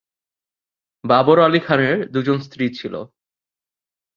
[1.03, 2.93] বাবর আলী খানের দুজন স্ত্রী ছিল।